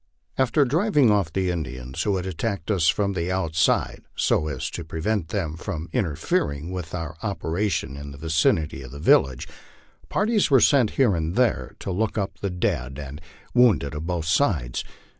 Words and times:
After 0.35 0.65
driving 0.65 1.11
off 1.11 1.31
the 1.31 1.51
Indians 1.51 2.01
who 2.01 2.15
had 2.15 2.25
attacked 2.25 2.71
us 2.71 2.87
from 2.87 3.13
the 3.13 3.31
outside, 3.31 4.01
so 4.15 4.47
as 4.47 4.67
to 4.71 4.83
prevent 4.83 5.27
them 5.27 5.55
from 5.55 5.89
interfering 5.93 6.71
with 6.71 6.95
our 6.95 7.17
operations 7.21 7.99
ic. 7.99 8.05
t? 8.13 8.17
vicinity 8.17 8.81
of 8.81 8.89
the 8.93 8.99
village, 8.99 9.47
parties 10.09 10.49
were 10.49 10.59
sent 10.59 10.89
here 10.97 11.15
and 11.15 11.35
there 11.35 11.75
to 11.81 11.91
look 11.91 12.17
up 12.17 12.39
the 12.39 12.49
dead 12.49 12.97
and 12.97 13.21
wounded 13.53 13.93
of 13.93 14.07
T 14.07 14.11
:oth 14.11 14.25
sides. 14.25 14.83